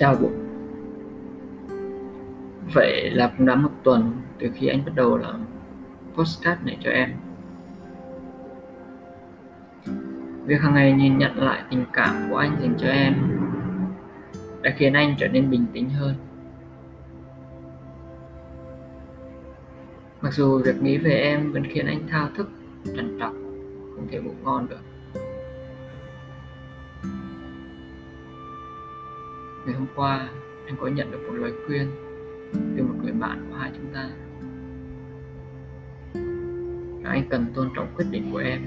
Chào 0.00 0.14
Vũ 0.14 0.30
Vậy 2.74 3.10
là 3.10 3.32
cũng 3.38 3.46
đã 3.46 3.54
một 3.54 3.70
tuần 3.82 4.12
từ 4.38 4.50
khi 4.54 4.66
anh 4.66 4.84
bắt 4.84 4.92
đầu 4.94 5.16
làm 5.16 5.44
postcard 6.14 6.62
này 6.64 6.78
cho 6.80 6.90
em. 6.90 7.12
Việc 10.44 10.60
hàng 10.60 10.74
ngày 10.74 10.92
nhìn 10.92 11.18
nhận 11.18 11.36
lại 11.36 11.62
tình 11.70 11.84
cảm 11.92 12.30
của 12.30 12.36
anh 12.36 12.56
dành 12.60 12.74
cho 12.78 12.88
em 12.88 13.14
đã 14.62 14.74
khiến 14.76 14.92
anh 14.92 15.14
trở 15.18 15.28
nên 15.28 15.50
bình 15.50 15.66
tĩnh 15.72 15.90
hơn. 15.90 16.14
Mặc 20.20 20.32
dù 20.32 20.58
việc 20.58 20.82
nghĩ 20.82 20.98
về 20.98 21.14
em 21.14 21.52
vẫn 21.52 21.62
khiến 21.64 21.86
anh 21.86 22.08
thao 22.08 22.28
thức, 22.36 22.50
trằn 22.96 23.16
trọc, 23.20 23.32
không 23.94 24.06
thể 24.10 24.20
ngủ 24.20 24.32
ngon 24.42 24.68
được. 24.68 24.80
Ngày 29.66 29.74
hôm 29.74 29.86
qua, 29.94 30.28
anh 30.66 30.76
có 30.80 30.86
nhận 30.86 31.10
được 31.10 31.18
một 31.26 31.34
lời 31.34 31.52
khuyên 31.66 31.90
từ 32.52 32.82
một 32.82 32.94
người 33.02 33.12
bạn 33.12 33.46
của 33.50 33.56
hai 33.56 33.72
chúng 33.76 33.94
ta. 33.94 34.10
Anh 37.04 37.28
cần 37.30 37.46
tôn 37.54 37.68
trọng 37.76 37.86
quyết 37.96 38.06
định 38.10 38.30
của 38.32 38.38
em. 38.38 38.62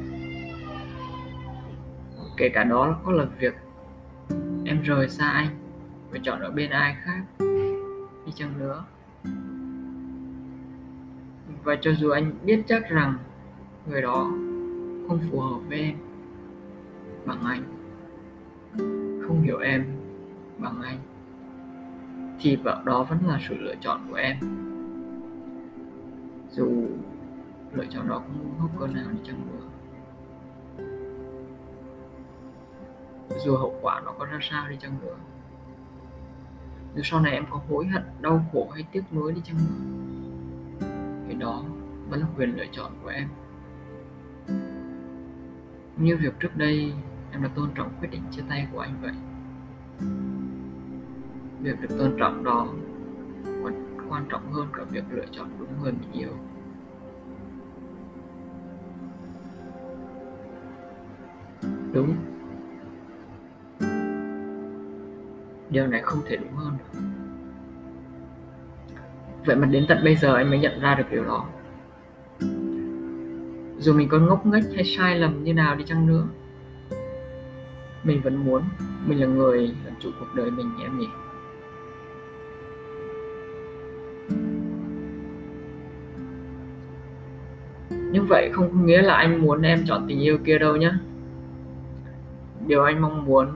Kể 2.38 2.50
cả 2.50 2.64
đó 2.64 3.00
có 3.04 3.12
là 3.12 3.26
việc 3.40 3.54
em 4.66 4.82
rời 4.82 5.10
xa 5.10 5.30
anh 5.30 5.48
và 6.12 6.20
chọn 6.24 6.40
ở 6.40 6.52
bên 6.52 6.70
ai 6.70 6.96
khác 7.04 7.24
đi 8.26 8.32
chăng 8.36 8.60
nữa. 8.60 8.84
Và 11.64 11.76
cho 11.82 11.92
dù 11.92 12.10
anh 12.10 12.32
biết 12.46 12.64
chắc 12.68 12.90
rằng 12.90 13.18
người 13.90 14.02
đó 14.02 14.32
không 15.08 15.20
phù 15.32 15.40
hợp 15.40 15.60
với 15.70 15.80
em 15.80 15.96
bằng 17.26 17.42
anh 17.44 17.64
không 19.28 19.42
hiểu 19.42 19.58
em 19.58 20.03
bằng 20.58 20.82
anh. 20.82 20.98
Thì 22.40 22.58
đó 22.86 23.04
vẫn 23.10 23.20
là 23.28 23.40
sự 23.50 23.56
lựa 23.58 23.76
chọn 23.82 24.08
của 24.10 24.16
em. 24.16 24.38
Dù 26.52 26.88
lựa 27.74 27.86
chọn 27.90 28.08
đó 28.08 28.20
không 28.20 28.56
hốc 28.60 28.70
cơ 28.80 28.88
nào 28.88 29.06
đi 29.12 29.20
chăng 29.24 29.48
nữa. 29.48 29.68
Dù 33.46 33.58
hậu 33.58 33.80
quả 33.82 34.02
nó 34.06 34.12
có 34.20 34.26
ra 34.26 34.40
sao 34.42 34.70
đi 34.70 34.78
chăng 34.80 35.00
nữa. 35.02 35.16
Dù 36.96 37.02
sau 37.04 37.20
này 37.20 37.34
em 37.34 37.46
có 37.50 37.60
hối 37.70 37.88
hận, 37.88 38.04
đau 38.22 38.46
khổ 38.52 38.70
hay 38.74 38.86
tiếc 38.92 39.04
nuối 39.12 39.34
đi 39.34 39.42
chăng 39.44 39.58
nữa. 39.58 39.94
Thì 41.28 41.34
đó 41.34 41.64
vẫn 42.10 42.20
là 42.20 42.28
quyền 42.38 42.58
lựa 42.58 42.66
chọn 42.72 42.92
của 43.04 43.10
em. 43.10 43.30
Như 45.98 46.18
việc 46.18 46.40
trước 46.40 46.56
đây 46.58 46.94
em 47.32 47.44
đã 47.44 47.50
tôn 47.56 47.70
trọng 47.76 47.90
quyết 48.00 48.12
định 48.12 48.22
chia 48.32 48.44
tay 48.50 48.68
của 48.72 48.80
anh 48.80 48.94
vậy 49.02 49.14
việc 51.64 51.82
được 51.82 51.98
tôn 52.00 52.14
trọng 52.18 52.44
đó 52.44 52.68
còn 53.64 53.74
quan 54.10 54.26
trọng 54.30 54.52
hơn 54.52 54.68
cả 54.74 54.84
việc 54.90 55.04
lựa 55.12 55.26
chọn 55.32 55.48
đúng 55.60 55.70
người 55.82 55.92
mình 55.92 56.12
yêu 56.12 56.30
đúng. 61.94 62.16
Điều 65.70 65.88
này 65.88 66.02
không 66.02 66.22
thể 66.26 66.38
đúng 66.38 66.54
hơn. 66.54 66.78
Được 66.84 67.00
vậy 69.46 69.56
mà 69.56 69.68
đến 69.68 69.86
tận 69.90 69.98
bây 70.04 70.16
giờ 70.16 70.36
anh 70.36 70.50
mới 70.50 70.60
nhận 70.60 70.80
ra 70.82 70.96
được 70.96 71.04
điều 71.12 71.26
đó. 71.26 71.46
Dù 73.80 73.94
mình 73.94 74.10
có 74.10 74.20
ngốc 74.20 74.46
nghếch 74.46 74.64
hay 74.76 74.84
sai 74.84 75.20
lầm 75.20 75.44
như 75.44 75.54
nào 75.54 75.76
đi 75.76 75.84
chăng 75.88 76.08
nữa, 76.08 76.28
mình 78.04 78.22
vẫn 78.24 78.46
muốn 78.46 78.64
mình 79.06 79.20
là 79.20 79.28
người 79.28 79.76
làm 79.86 79.94
chủ 80.00 80.10
cuộc 80.20 80.36
đời 80.36 80.52
mình 80.52 80.72
em 80.84 81.00
nhỉ? 81.00 81.08
Như 88.14 88.22
vậy 88.22 88.50
không 88.54 88.70
có 88.72 88.78
nghĩa 88.78 89.02
là 89.02 89.16
anh 89.16 89.42
muốn 89.42 89.62
em 89.62 89.86
chọn 89.86 90.06
tình 90.08 90.20
yêu 90.20 90.38
kia 90.46 90.58
đâu 90.58 90.76
nhé 90.76 90.92
điều 92.68 92.84
anh 92.84 93.02
mong 93.02 93.26
muốn 93.26 93.48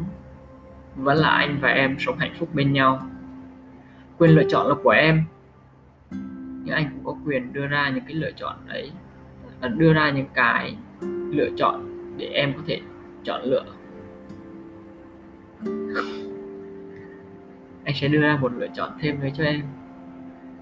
vẫn 0.95 1.17
là 1.17 1.29
anh 1.29 1.57
và 1.61 1.69
em 1.69 1.95
sống 1.99 2.17
hạnh 2.17 2.33
phúc 2.39 2.49
bên 2.53 2.73
nhau. 2.73 3.07
Quyền 4.17 4.31
lựa 4.31 4.43
chọn 4.49 4.67
là 4.67 4.75
của 4.83 4.89
em. 4.89 5.23
Nhưng 6.63 6.75
anh 6.75 6.89
cũng 6.93 7.05
có 7.05 7.15
quyền 7.25 7.53
đưa 7.53 7.67
ra 7.67 7.89
những 7.89 8.03
cái 8.07 8.13
lựa 8.13 8.31
chọn 8.31 8.55
đấy, 8.67 8.91
à, 9.61 9.69
đưa 9.69 9.93
ra 9.93 10.11
những 10.11 10.27
cái 10.33 10.75
lựa 11.31 11.49
chọn 11.57 11.97
để 12.17 12.25
em 12.25 12.53
có 12.53 12.59
thể 12.67 12.81
chọn 13.23 13.41
lựa. 13.43 13.65
Anh 17.83 17.95
sẽ 17.95 18.07
đưa 18.07 18.21
ra 18.21 18.37
một 18.41 18.51
lựa 18.57 18.67
chọn 18.73 18.89
thêm 18.99 19.19
nữa 19.19 19.29
cho 19.37 19.43
em. 19.43 19.61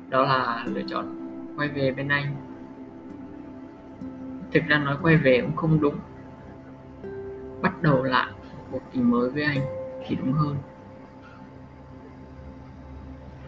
Đó 0.09 0.23
là 0.25 0.65
lựa 0.65 0.83
chọn 0.87 1.05
quay 1.57 1.67
về 1.67 1.91
bên 1.91 2.07
anh 2.07 2.35
thực 4.51 4.63
ra 4.67 4.77
nói 4.77 4.97
quay 5.01 5.17
về 5.17 5.41
cũng 5.41 5.55
không 5.55 5.79
đúng. 5.79 5.95
Bắt 7.61 7.81
đầu 7.81 8.03
lại 8.03 8.31
một 8.71 8.81
tình 8.93 9.11
mới 9.11 9.29
với 9.29 9.43
anh 9.43 9.59
thì 10.07 10.15
đúng 10.15 10.33
hơn. 10.33 10.55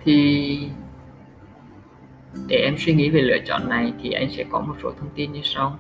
Thì 0.03 0.69
để 2.47 2.57
em 2.57 2.75
suy 2.78 2.94
nghĩ 2.94 3.09
về 3.09 3.22
lựa 3.22 3.38
chọn 3.46 3.69
này 3.69 3.94
thì 4.02 4.12
anh 4.12 4.31
sẽ 4.31 4.46
có 4.50 4.59
một 4.59 4.75
số 4.84 4.94
thông 5.00 5.09
tin 5.16 5.31
như 5.31 5.41
sau. 5.44 5.80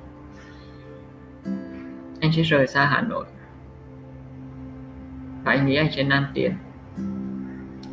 Anh 2.19 2.31
sẽ 2.35 2.41
rời 2.41 2.67
xa 2.67 2.85
hà 2.85 3.01
nội. 3.01 3.25
Và 5.43 5.51
anh 5.51 5.65
nghĩ 5.65 5.75
anh 5.75 5.91
sẽ 5.91 6.03
nam 6.03 6.25
tiến 6.33 6.51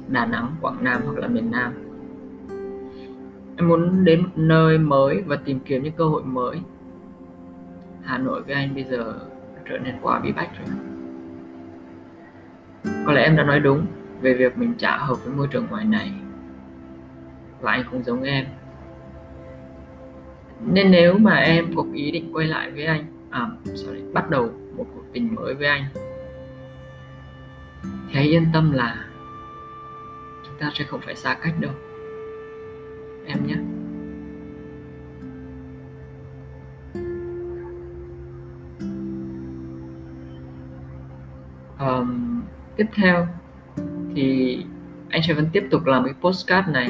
đà 0.08 0.26
nẵng, 0.26 0.56
quảng 0.60 0.84
nam 0.84 1.02
hoặc 1.04 1.18
là 1.18 1.28
miền 1.28 1.50
nam. 1.50 1.72
Em 3.56 3.68
muốn 3.68 4.04
đến 4.04 4.22
một 4.22 4.28
nơi 4.36 4.78
mới 4.78 5.22
và 5.22 5.36
tìm 5.36 5.60
kiếm 5.60 5.82
những 5.82 5.92
cơ 5.96 6.04
hội 6.04 6.24
mới 6.24 6.60
hà 8.04 8.18
nội 8.18 8.42
với 8.42 8.54
anh 8.54 8.74
bây 8.74 8.84
giờ 8.84 9.14
trở 9.68 9.78
nên 9.78 9.94
quá 10.02 10.20
bí 10.20 10.32
bách 10.32 10.50
rồi. 10.58 10.76
Có 13.06 13.12
lẽ 13.12 13.22
em 13.22 13.36
đã 13.36 13.44
nói 13.44 13.60
đúng 13.60 13.86
về 14.20 14.34
việc 14.34 14.58
mình 14.58 14.74
chả 14.78 14.96
hợp 14.96 15.24
với 15.24 15.34
môi 15.34 15.46
trường 15.50 15.66
ngoài 15.70 15.84
này. 15.84 16.12
Và 17.60 17.72
anh 17.72 17.84
cũng 17.90 18.02
giống 18.02 18.22
em. 18.22 18.46
Nên 20.66 20.90
nếu 20.90 21.18
mà 21.18 21.34
em 21.34 21.76
có 21.76 21.84
ý 21.94 22.10
định 22.10 22.30
quay 22.32 22.46
lại 22.46 22.70
với 22.70 22.86
anh 22.86 23.04
à 23.30 23.48
sorry, 23.64 24.02
bắt 24.12 24.30
đầu 24.30 24.50
một 24.76 24.86
cuộc 24.94 25.02
tình 25.12 25.34
mới 25.34 25.54
với 25.54 25.66
anh, 25.68 25.84
thì 27.82 28.14
hãy 28.14 28.24
yên 28.24 28.46
tâm 28.52 28.72
là 28.72 29.06
chúng 30.46 30.58
ta 30.58 30.70
sẽ 30.74 30.84
không 30.84 31.00
phải 31.00 31.16
xa 31.16 31.34
cách 31.34 31.54
đâu. 31.60 31.72
Em 33.26 33.46
nhé. 33.46 33.56
Um, 41.78 42.42
tiếp 42.76 42.86
theo 42.94 43.26
thì 44.14 44.58
anh 45.08 45.22
sẽ 45.22 45.34
vẫn 45.34 45.46
tiếp 45.52 45.68
tục 45.70 45.86
làm 45.86 46.04
cái 46.04 46.14
postcard 46.20 46.68
này. 46.68 46.88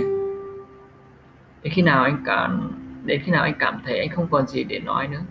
Đến 1.62 1.72
khi 1.72 1.82
nào 1.82 2.04
anh 2.04 2.22
cảm 2.26 2.72
đến 3.04 3.20
khi 3.24 3.32
nào 3.32 3.42
anh 3.42 3.54
cảm 3.58 3.80
thấy 3.84 3.98
anh 3.98 4.08
không 4.08 4.28
còn 4.30 4.46
gì 4.46 4.64
để 4.64 4.78
nói 4.78 5.08
nữa. 5.08 5.22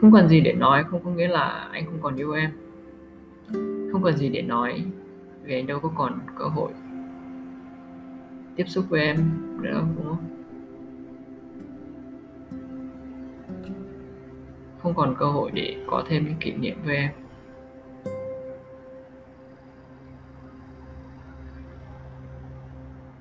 Không 0.00 0.12
còn 0.12 0.28
gì 0.28 0.40
để 0.40 0.52
nói 0.52 0.84
không 0.84 1.04
có 1.04 1.10
nghĩa 1.10 1.28
là 1.28 1.68
anh 1.72 1.86
không 1.86 1.98
còn 2.02 2.16
yêu 2.16 2.32
em. 2.32 2.50
Không 3.92 4.02
còn 4.02 4.16
gì 4.16 4.28
để 4.28 4.42
nói 4.42 4.84
vì 5.42 5.54
anh 5.54 5.66
đâu 5.66 5.80
có 5.80 5.92
còn 5.96 6.18
cơ 6.38 6.44
hội 6.44 6.72
tiếp 8.56 8.64
xúc 8.66 8.84
với 8.88 9.00
em 9.00 9.16
nữa 9.62 9.84
đúng 9.96 10.06
không? 10.06 10.41
Không 14.82 14.94
còn 14.94 15.14
cơ 15.18 15.26
hội 15.26 15.50
để 15.54 15.76
có 15.86 16.04
thêm 16.08 16.24
những 16.24 16.36
kỷ 16.40 16.52
niệm 16.52 16.76
với 16.84 16.96
em. 16.96 17.10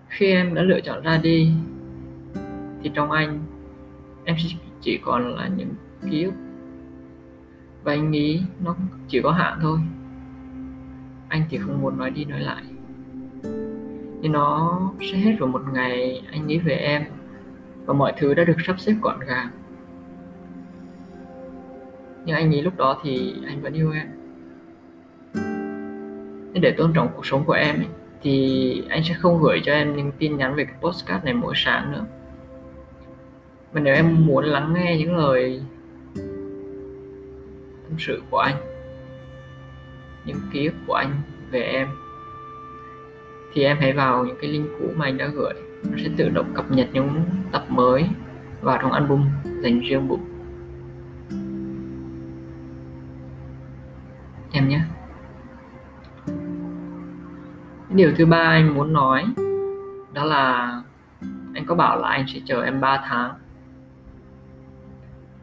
Khi 0.10 0.32
em 0.32 0.54
đã 0.54 0.62
lựa 0.62 0.82
chọn 0.82 1.04
ra 1.04 1.18
đi, 1.18 1.52
thì 2.84 2.92
trong 2.94 3.12
anh, 3.12 3.40
em 4.26 4.36
chỉ 4.82 5.00
còn 5.04 5.36
là 5.36 5.48
những 5.48 5.70
ký 6.12 6.24
ức. 6.24 6.34
Và 7.84 7.94
anh 7.94 8.12
nghĩ 8.12 8.44
nó 8.60 8.76
chỉ 9.08 9.22
có 9.22 9.32
hạn 9.32 9.60
thôi. 9.62 9.80
Anh 11.30 11.44
thì 11.50 11.58
không 11.58 11.82
muốn 11.82 11.98
nói 11.98 12.10
đi 12.10 12.26
nói 12.26 12.40
lại. 12.40 12.64
Nhưng 14.22 14.32
nó 14.32 14.80
sẽ 15.00 15.18
hết 15.18 15.36
vào 15.40 15.50
một 15.50 15.62
ngày 15.74 16.22
anh 16.32 16.48
nghĩ 16.48 16.58
về 16.58 16.76
em 16.76 17.04
và 17.86 17.94
mọi 17.94 18.14
thứ 18.18 18.34
đã 18.34 18.44
được 18.44 18.58
sắp 18.68 18.80
xếp 18.80 18.96
gọn 19.02 19.20
gàng 19.20 19.48
nhưng 22.26 22.36
anh 22.36 22.50
nghĩ 22.50 22.62
lúc 22.62 22.78
đó 22.78 23.00
thì 23.04 23.36
anh 23.48 23.62
vẫn 23.62 23.74
yêu 23.74 23.92
em. 23.92 24.08
Nên 26.54 26.62
để 26.62 26.72
tôn 26.78 26.94
trọng 26.94 27.10
cuộc 27.16 27.26
sống 27.26 27.44
của 27.46 27.54
em 27.54 27.76
ấy, 27.76 27.88
thì 28.22 28.84
anh 28.90 29.04
sẽ 29.04 29.14
không 29.14 29.42
gửi 29.44 29.62
cho 29.64 29.74
em 29.74 29.96
những 29.96 30.12
tin 30.20 30.38
nhắn 30.38 30.56
về 30.56 30.66
cái 30.66 30.76
postcard 30.82 31.26
này 31.26 31.34
mỗi 31.34 31.54
sáng 31.56 31.92
nữa. 31.92 32.06
Mà 33.74 33.82
nếu 33.82 33.96
em 33.96 34.26
muốn 34.26 34.46
lắng 34.46 34.74
nghe 34.74 34.98
những 34.98 35.18
lời 35.18 35.62
tâm 37.84 38.00
sự 38.00 38.22
của 38.30 38.38
anh 38.38 38.56
những 40.26 40.38
ký 40.54 40.66
ức 40.66 40.74
của 40.88 40.94
anh 40.94 41.22
về 41.52 41.62
em 41.62 41.88
thì 43.54 43.64
em 43.64 43.78
hãy 43.80 43.94
vào 43.94 44.26
những 44.26 44.38
cái 44.42 44.52
link 44.52 44.68
cũ 44.80 44.86
mà 44.96 45.06
anh 45.06 45.18
đã 45.18 45.28
gửi. 45.28 45.54
Nó 45.84 45.98
sẽ 45.98 46.10
tự 46.18 46.30
động 46.30 46.52
cập 46.54 46.72
nhật 46.72 46.88
những 46.94 47.10
tập 47.52 47.66
mới 47.70 48.06
vào 48.62 48.78
trong 48.82 48.92
album 48.92 49.30
dành 49.64 49.80
riêng 49.80 50.08
bụng 50.08 50.31
điều 57.94 58.14
thứ 58.18 58.26
ba 58.26 58.38
anh 58.38 58.76
muốn 58.76 58.94
nói 58.94 59.26
đó 60.14 60.24
là 60.26 60.82
anh 61.54 61.66
có 61.66 61.76
bảo 61.76 62.00
là 62.00 62.08
anh 62.08 62.26
sẽ 62.28 62.40
chờ 62.46 62.64
em 62.64 62.82
3 62.82 63.04
tháng. 63.08 63.34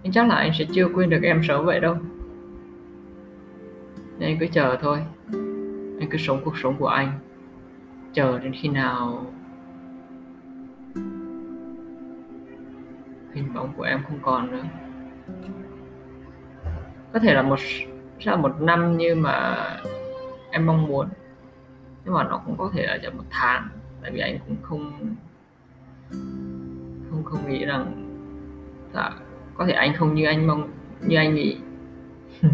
Anh 0.02 0.12
chắc 0.12 0.28
là 0.28 0.34
anh 0.34 0.50
sẽ 0.58 0.64
chưa 0.72 0.88
quên 0.94 1.10
được 1.10 1.22
em 1.22 1.42
sớm 1.48 1.64
vậy 1.64 1.80
đâu. 1.80 1.96
Nên 4.18 4.28
anh 4.28 4.36
cứ 4.40 4.46
chờ 4.52 4.76
thôi. 4.80 4.98
Anh 6.00 6.08
cứ 6.10 6.18
sống 6.18 6.40
cuộc 6.44 6.58
sống 6.58 6.76
của 6.78 6.86
anh. 6.86 7.12
Chờ 8.12 8.38
đến 8.38 8.52
khi 8.62 8.68
nào 8.68 9.26
hình 13.34 13.54
bóng 13.54 13.72
của 13.76 13.82
em 13.82 14.02
không 14.08 14.18
còn 14.22 14.50
nữa. 14.50 14.62
Có 17.12 17.18
thể 17.18 17.34
là 17.34 17.42
một 17.42 17.58
sẽ 18.20 18.30
là 18.30 18.36
một 18.36 18.60
năm 18.60 18.96
như 18.96 19.14
mà 19.14 19.56
em 20.50 20.66
mong 20.66 20.86
muốn 20.86 21.08
nhưng 22.08 22.14
mà 22.14 22.24
nó 22.24 22.40
cũng 22.46 22.56
có 22.58 22.70
thể 22.74 22.86
là 22.86 22.98
chậm 23.02 23.16
một 23.16 23.24
tháng. 23.30 23.68
Tại 24.02 24.10
vì 24.10 24.20
anh 24.20 24.38
cũng 24.46 24.56
không 24.62 25.14
không 27.10 27.24
không 27.24 27.50
nghĩ 27.50 27.64
rằng 27.64 27.92
là 28.92 29.12
có 29.54 29.66
thể 29.66 29.72
anh 29.72 29.94
không 29.94 30.14
như 30.14 30.24
anh 30.24 30.46
mong 30.46 30.70
như 31.00 31.16
anh 31.16 31.34
nghĩ. 31.34 31.56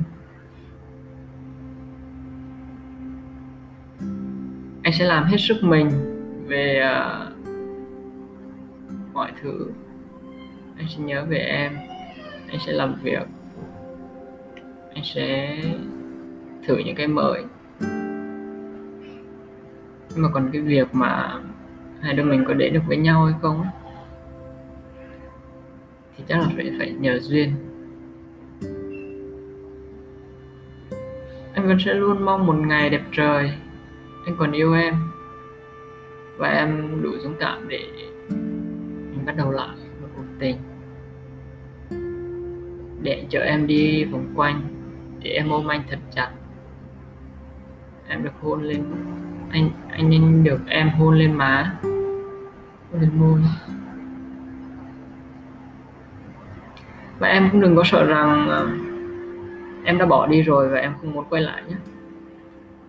Anh 4.83 4.93
sẽ 4.93 5.05
làm 5.05 5.25
hết 5.25 5.37
sức 5.39 5.57
mình 5.63 5.91
về 6.47 6.83
uh, 6.87 7.33
mọi 9.13 9.33
thứ. 9.43 9.71
Anh 10.77 10.87
sẽ 10.89 11.03
nhớ 11.03 11.25
về 11.25 11.39
em. 11.39 11.77
Anh 12.49 12.59
sẽ 12.67 12.73
làm 12.73 12.95
việc. 13.03 13.27
Anh 14.95 15.05
sẽ 15.05 15.57
thử 16.67 16.77
những 16.77 16.97
cái 16.97 17.07
mới 17.07 17.45
nhưng 20.15 20.23
mà 20.23 20.29
còn 20.33 20.51
cái 20.53 20.63
việc 20.63 20.95
mà 20.95 21.41
hai 22.01 22.15
đứa 22.15 22.23
mình 22.23 22.45
có 22.49 22.55
đến 22.55 22.75
được 22.75 22.81
với 22.87 22.97
nhau 22.97 23.25
hay 23.25 23.35
không 23.43 23.65
thì 26.17 26.25
chắc 26.29 26.39
là 26.39 26.49
phải 26.57 26.73
phải 26.79 26.93
nhờ 27.01 27.19
duyên. 27.19 27.53
Anh 31.55 31.67
vẫn 31.67 31.79
sẽ 31.85 31.95
luôn 31.95 32.25
mong 32.25 32.47
một 32.47 32.57
ngày 32.67 32.91
đẹp 32.91 33.03
trời. 33.13 33.53
Anh 34.27 34.37
còn 34.39 34.53
yêu 34.53 34.75
em. 34.75 34.95
Và 36.39 36.49
em 36.49 37.03
đủ 37.03 37.11
dũng 37.23 37.35
cảm 37.41 37.69
để 37.69 37.89
mình 38.31 39.25
bắt 39.27 39.37
đầu 39.37 39.51
lại 39.51 39.77
một 40.03 40.09
cuộc 40.17 40.25
tình. 40.39 40.57
Để 43.03 43.27
chở 43.29 43.41
em 43.41 43.67
đi 43.67 44.05
vòng 44.05 44.33
quanh, 44.37 44.63
để 45.23 45.31
em 45.31 45.51
ôm 45.51 45.67
anh 45.67 45.83
thật 45.91 45.99
chặt 46.15 46.31
em 48.09 48.23
được 48.23 48.33
hôn 48.41 48.63
lên. 48.63 48.85
Anh 49.51 49.71
anh 49.91 50.11
nên 50.11 50.45
được 50.45 50.61
em 50.67 50.91
hôn 50.91 51.15
lên 51.15 51.33
má. 51.33 51.75
Hôn 52.93 53.01
lên 53.01 53.11
môi. 53.15 53.41
Và 57.19 57.29
em 57.29 57.49
cũng 57.53 57.61
đừng 57.61 57.77
có 57.77 57.85
sợ 57.85 58.05
rằng 58.05 58.49
uh, 58.49 58.69
em 59.85 59.99
đã 59.99 60.07
bỏ 60.07 60.27
đi 60.27 60.43
rồi 60.43 60.69
và 60.69 60.79
em 60.79 60.93
không 61.01 61.13
muốn 61.13 61.25
quay 61.31 61.43
lại 61.43 61.63
nhé. 61.69 61.77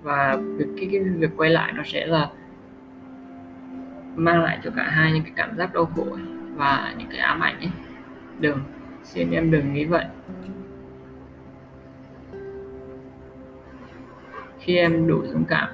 Và 0.03 0.37
việc 0.57 0.67
cái, 0.77 0.89
cái 0.91 1.01
việc 1.01 1.31
quay 1.37 1.49
lại 1.49 1.73
nó 1.73 1.83
sẽ 1.85 2.05
là 2.05 2.29
mang 4.15 4.43
lại 4.43 4.59
cho 4.63 4.71
cả 4.75 4.83
hai 4.83 5.11
những 5.11 5.23
cái 5.23 5.33
cảm 5.35 5.57
giác 5.57 5.73
đau 5.73 5.85
khổ 5.85 6.17
và 6.55 6.93
những 6.97 7.07
cái 7.09 7.19
ám 7.19 7.39
ảnh 7.39 7.59
ấy 7.59 7.71
đừng 8.39 8.57
xin 9.03 9.31
em 9.31 9.51
đừng 9.51 9.73
nghĩ 9.73 9.85
vậy. 9.85 10.05
Khi 14.65 14.77
em 14.77 15.07
đủ 15.07 15.21
dũng 15.25 15.45
cảm 15.45 15.69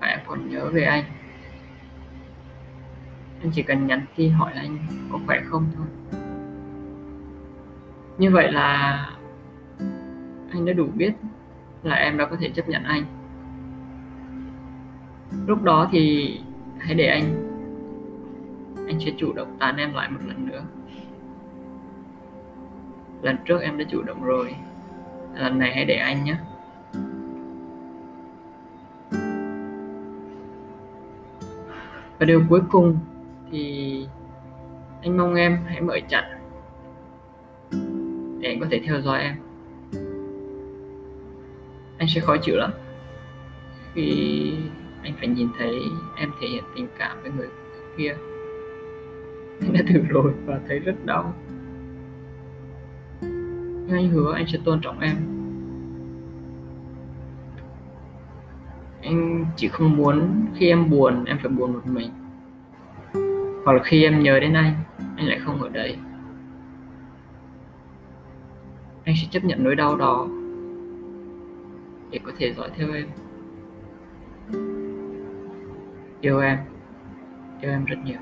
và 0.00 0.06
em 0.06 0.18
còn 0.26 0.50
nhớ 0.50 0.70
về 0.72 0.84
anh. 0.84 1.04
Em 3.42 3.52
chỉ 3.54 3.62
cần 3.62 3.86
nhắn 3.86 4.04
tin 4.16 4.32
hỏi 4.32 4.54
là 4.54 4.60
anh 4.60 4.78
có 5.12 5.18
khỏe 5.26 5.40
không 5.44 5.66
thôi. 5.76 5.86
Như 8.18 8.30
vậy 8.30 8.52
là 8.52 9.10
anh 10.50 10.64
đã 10.64 10.72
đủ 10.72 10.86
biết 10.94 11.12
là 11.82 11.94
em 11.94 12.18
đã 12.18 12.26
có 12.26 12.36
thể 12.40 12.48
chấp 12.48 12.68
nhận 12.68 12.82
anh. 12.82 13.04
Lúc 15.46 15.62
đó 15.62 15.88
thì 15.92 16.36
hãy 16.78 16.94
để 16.94 17.06
anh 17.06 17.48
anh 18.86 19.00
sẽ 19.00 19.10
chủ 19.16 19.32
động 19.32 19.56
tán 19.58 19.76
em 19.76 19.94
lại 19.94 20.10
một 20.10 20.20
lần 20.26 20.46
nữa. 20.46 20.62
Lần 23.22 23.36
trước 23.44 23.60
em 23.60 23.78
đã 23.78 23.84
chủ 23.88 24.02
động 24.02 24.24
rồi. 24.24 24.54
Lần 25.34 25.58
này 25.58 25.72
hãy 25.74 25.84
để 25.84 25.96
anh 25.96 26.24
nhé. 26.24 26.36
Và 32.22 32.26
điều 32.26 32.42
cuối 32.48 32.60
cùng 32.70 32.98
thì 33.50 34.06
anh 35.02 35.16
mong 35.16 35.34
em 35.34 35.58
hãy 35.66 35.80
mở 35.80 35.98
chặn 36.08 36.24
để 38.40 38.48
anh 38.48 38.60
có 38.60 38.66
thể 38.70 38.80
theo 38.86 39.00
dõi 39.00 39.20
em. 39.22 39.34
Anh 41.98 42.08
sẽ 42.08 42.20
khó 42.20 42.36
chịu 42.36 42.56
lắm 42.56 42.70
khi 43.94 44.54
anh 45.02 45.12
phải 45.18 45.28
nhìn 45.28 45.48
thấy 45.58 45.74
em 46.16 46.30
thể 46.40 46.48
hiện 46.48 46.64
tình 46.76 46.86
cảm 46.98 47.22
với 47.22 47.30
người 47.36 47.48
kia. 47.98 48.14
Anh 49.60 49.72
đã 49.72 49.80
thử 49.88 50.00
rồi 50.08 50.32
và 50.46 50.60
thấy 50.68 50.78
rất 50.78 51.04
đau. 51.04 51.34
Nhưng 53.20 53.96
anh 53.96 54.08
hứa 54.08 54.34
anh 54.34 54.46
sẽ 54.46 54.58
tôn 54.64 54.80
trọng 54.80 55.00
em. 55.00 55.41
Anh 59.02 59.46
chỉ 59.56 59.68
không 59.68 59.96
muốn 59.96 60.46
khi 60.54 60.68
em 60.68 60.90
buồn, 60.90 61.24
em 61.24 61.38
phải 61.42 61.50
buồn 61.50 61.72
một 61.72 61.86
mình. 61.86 62.10
Hoặc 63.64 63.72
là 63.72 63.82
khi 63.82 64.04
em 64.04 64.22
nhớ 64.22 64.40
đến 64.40 64.52
anh 64.52 64.74
anh 65.16 65.26
lại 65.26 65.38
không 65.38 65.62
ở 65.62 65.68
đây. 65.68 65.96
Anh 69.04 69.14
sẽ 69.16 69.26
chấp 69.30 69.44
nhận 69.44 69.64
nỗi 69.64 69.74
đau 69.74 69.96
đó 69.96 70.28
để 72.10 72.20
có 72.22 72.32
thể 72.38 72.52
dõi 72.52 72.70
theo 72.76 72.88
em. 72.92 73.06
Yêu 76.20 76.40
em. 76.40 76.58
Yêu 77.60 77.70
em 77.70 77.84
rất 77.84 77.96
nhiều. 78.04 78.18